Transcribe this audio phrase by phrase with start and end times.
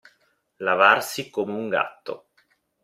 [0.65, 2.29] Lavarsi come un gatto.